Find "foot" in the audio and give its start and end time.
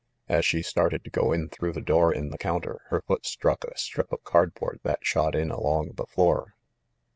3.03-3.23